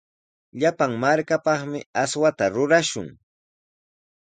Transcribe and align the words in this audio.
Llapan 0.59 0.91
markapaqmi 1.03 1.79
aswata 2.03 2.45
rurashun. 2.53 3.07